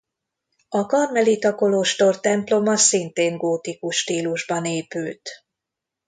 [0.69, 5.29] A karmelita kolostor temploma szintén gótikus stílusban épült.